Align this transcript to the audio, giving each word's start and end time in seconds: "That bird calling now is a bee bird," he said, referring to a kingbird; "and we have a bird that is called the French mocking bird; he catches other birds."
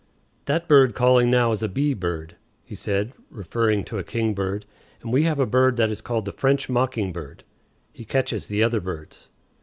"That 0.45 0.67
bird 0.67 0.95
calling 0.95 1.29
now 1.29 1.51
is 1.51 1.61
a 1.61 1.69
bee 1.69 1.93
bird," 1.93 2.35
he 2.63 2.73
said, 2.73 3.11
referring 3.29 3.83
to 3.83 3.99
a 3.99 4.03
kingbird; 4.03 4.65
"and 5.03 5.13
we 5.13 5.25
have 5.25 5.37
a 5.39 5.45
bird 5.45 5.77
that 5.77 5.91
is 5.91 6.01
called 6.01 6.25
the 6.25 6.31
French 6.33 6.67
mocking 6.69 7.13
bird; 7.13 7.43
he 7.93 8.03
catches 8.03 8.51
other 8.59 8.81
birds." 8.81 9.29